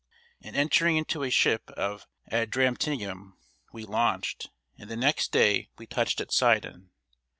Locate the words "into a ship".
0.97-1.69